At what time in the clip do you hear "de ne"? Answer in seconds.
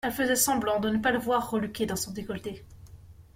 0.79-0.97